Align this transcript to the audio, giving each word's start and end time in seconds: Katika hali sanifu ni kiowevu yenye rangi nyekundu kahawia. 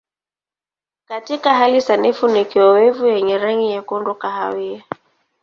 Katika 1.07 1.53
hali 1.55 1.81
sanifu 1.81 2.27
ni 2.27 2.45
kiowevu 2.45 3.05
yenye 3.07 3.37
rangi 3.37 3.67
nyekundu 3.67 4.15
kahawia. 4.15 4.83